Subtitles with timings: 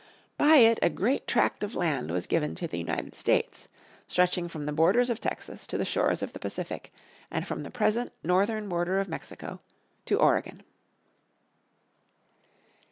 [0.35, 3.67] By it a great tract of land was given to the United States,
[4.07, 6.91] stretching from the borders of Texas to the shores of the Pacific
[7.29, 9.59] and from the present northern border of Mexico
[10.07, 10.63] to Oregon.